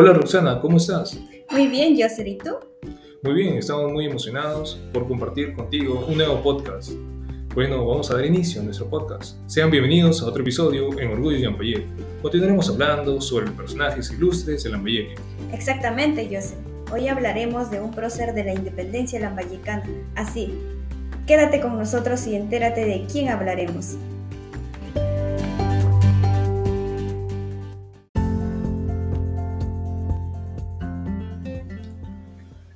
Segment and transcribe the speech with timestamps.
[0.00, 1.18] Hola Roxana, ¿cómo estás?
[1.50, 2.50] Muy bien, Yosser, ¿y tú?
[3.20, 6.92] Muy bien, estamos muy emocionados por compartir contigo un nuevo podcast.
[7.52, 9.38] Bueno, vamos a dar inicio a nuestro podcast.
[9.50, 11.88] Sean bienvenidos a otro episodio en Orgullo de Lambayeque.
[12.22, 15.16] Continuaremos hablando sobre personajes ilustres de Lambayeque.
[15.52, 16.58] Exactamente, Yosser.
[16.92, 19.82] Hoy hablaremos de un prócer de la independencia lambayecana.
[20.14, 20.54] Así,
[21.26, 23.96] quédate con nosotros y entérate de quién hablaremos.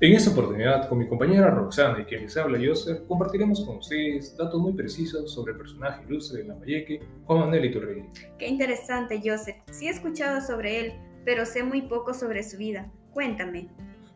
[0.02, 4.36] En esta oportunidad, con mi compañera Roxana y quien les habla Yosser, compartiremos con ustedes
[4.36, 8.10] datos muy precisos sobre el personaje ilustre de Lambayeque, Juan Manuel Iturrey.
[8.36, 9.54] Qué interesante, Yosser.
[9.70, 10.92] Sí he escuchado sobre él,
[11.24, 12.90] pero sé muy poco sobre su vida.
[13.12, 13.68] Cuéntame.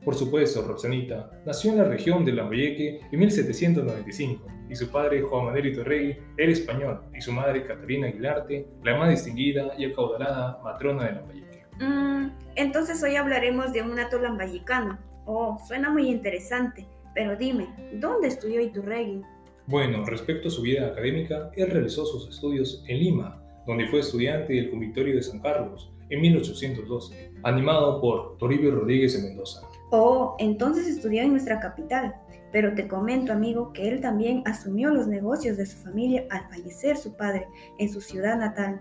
[0.04, 5.44] Por supuesto, Roxanita nació en la región de Lambayeque en 1795 y su padre Juan
[5.44, 11.04] Manuel Iturrey era español y su madre Catalina Aguilarte, la más distinguida y acaudalada matrona
[11.04, 11.64] de Lambayeque.
[11.78, 14.98] Mm, entonces hoy hablaremos de un nato lambayecano.
[15.26, 19.22] Oh, suena muy interesante, pero dime, ¿dónde estudió Iturregui?
[19.66, 24.52] Bueno, respecto a su vida académica, él realizó sus estudios en Lima, donde fue estudiante
[24.52, 29.62] del Convictorio de San Carlos en 1812, animado por Toribio Rodríguez de Mendoza.
[29.90, 32.14] Oh, entonces estudió en nuestra capital.
[32.52, 36.96] Pero te comento, amigo, que él también asumió los negocios de su familia al fallecer
[36.96, 38.80] su padre en su ciudad natal.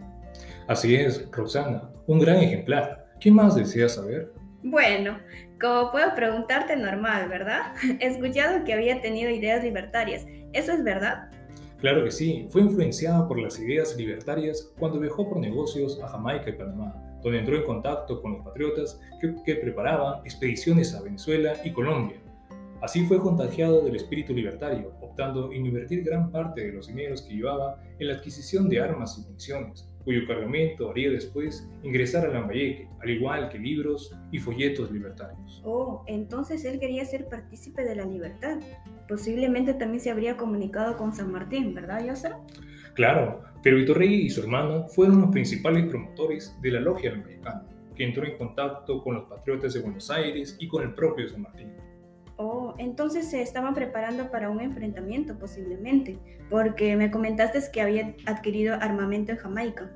[0.67, 3.07] Así es, Roxana, un gran ejemplar.
[3.19, 4.31] ¿Qué más deseas saber?
[4.67, 5.19] Bueno,
[5.61, 7.75] como puedo preguntarte normal, ¿verdad?
[7.99, 10.25] He escuchado que había tenido ideas libertarias.
[10.53, 11.29] ¿Eso es verdad?
[11.77, 16.49] Claro que sí, fue influenciada por las ideas libertarias cuando viajó por negocios a Jamaica
[16.49, 21.53] y Panamá, donde entró en contacto con los patriotas que, que preparaban expediciones a Venezuela
[21.63, 22.17] y Colombia.
[22.81, 27.35] Así fue contagiado del espíritu libertario, optando en invertir gran parte de los dineros que
[27.35, 32.87] llevaba en la adquisición de armas y municiones, cuyo cargamento haría después ingresar a Lambayeque,
[33.01, 35.61] al igual que libros y folletos libertarios.
[35.65, 38.59] Oh, entonces él quería ser partícipe de la libertad.
[39.07, 42.33] Posiblemente también se habría comunicado con San Martín, ¿verdad, Yosser?
[42.93, 48.03] Claro, pero Iturrey y su hermano fueron los principales promotores de la logia lambayecana, que
[48.03, 51.73] entró en contacto con los patriotas de Buenos Aires y con el propio San Martín.
[52.37, 56.17] Oh, entonces se estaban preparando para un enfrentamiento posiblemente,
[56.49, 59.91] porque me comentaste que había adquirido armamento en Jamaica.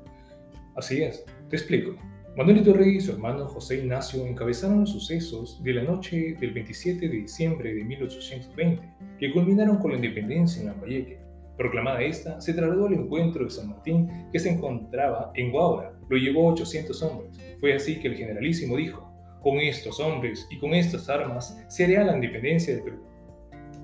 [0.74, 1.96] Así es, te explico.
[2.36, 7.08] Manuel Iturrey y su hermano José Ignacio encabezaron los sucesos de la noche del 27
[7.08, 8.82] de diciembre de 1820,
[9.18, 11.18] que culminaron con la independencia en Lambayeque.
[11.58, 15.92] Proclamada esta, se trasladó al encuentro de San Martín, que se encontraba en Guaura.
[16.08, 17.38] Lo llevó 800 hombres.
[17.58, 19.09] Fue así que el generalísimo dijo,
[19.42, 23.04] con estos hombres y con estas armas se hará la independencia del Perú.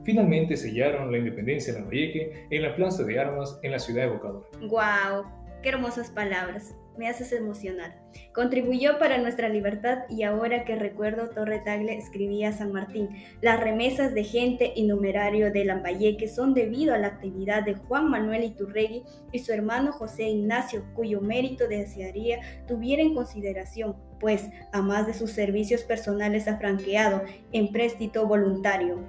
[0.04, 4.12] Finalmente sellaron la independencia de Lambayeque en la plaza de armas en la ciudad de
[4.12, 4.48] Bocador.
[4.68, 5.24] ¡Guau!
[5.66, 6.76] ¡Qué hermosas palabras!
[6.96, 8.00] Me haces emocionar.
[8.32, 13.08] Contribuyó para nuestra libertad y ahora que recuerdo Torre Tagle escribía San Martín,
[13.40, 18.08] las remesas de gente y numerario de Lambayeque son debido a la actividad de Juan
[18.08, 22.38] Manuel Iturregui y su hermano José Ignacio, cuyo mérito desearía
[22.68, 29.00] tuviera en consideración, pues, a más de sus servicios personales ha franqueado en préstito voluntario.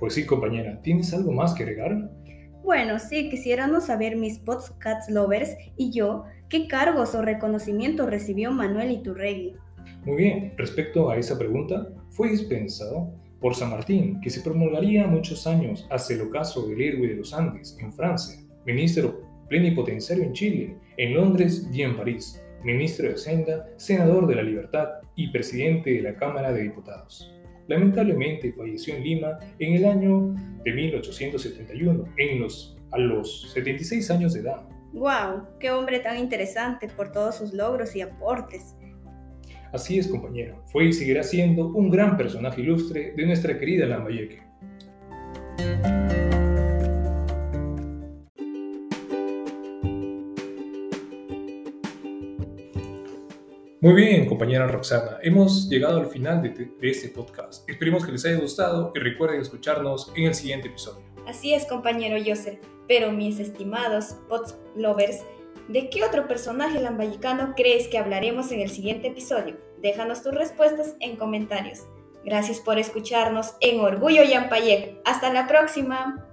[0.00, 2.08] Pues sí, compañera, ¿tienes algo más que agregar?
[2.68, 8.90] Bueno, sí, quisiéramos saber mis podcast lovers y yo, ¿qué cargos o reconocimientos recibió Manuel
[8.90, 9.54] Iturregui?
[10.04, 15.46] Muy bien, respecto a esa pregunta, fue dispensado por San Martín, que se promulgaría muchos
[15.46, 20.76] años hacia el ocaso del héroe de los Andes, en Francia, ministro plenipotenciario en Chile,
[20.98, 26.02] en Londres y en París, ministro de Hacienda, senador de la Libertad y presidente de
[26.02, 27.32] la Cámara de Diputados.
[27.68, 30.34] Lamentablemente falleció en Lima en el año
[30.64, 34.66] de 1871, en los, a los 76 años de edad.
[34.92, 35.46] ¡Wow!
[35.60, 38.74] ¡Qué hombre tan interesante por todos sus logros y aportes!
[39.72, 40.62] Así es, compañero.
[40.72, 44.40] Fue y seguirá siendo un gran personaje ilustre de nuestra querida Lambayeque.
[53.80, 57.68] Muy bien, compañera Roxana, hemos llegado al final de, este podcast.
[57.70, 61.04] Esperemos que les haya gustado y recuerden escucharnos en el siguiente episodio.
[61.28, 62.58] Así es, compañero Yosser.
[62.88, 65.22] Pero mis estimados pod lovers,
[65.68, 69.56] ¿de qué otro personaje lambayicano crees que hablaremos en el siguiente episodio?
[69.80, 71.84] Déjanos tus respuestas en comentarios.
[72.24, 74.96] Gracias por escucharnos en Orgullo Yampayec.
[75.04, 76.26] Hasta la próxima.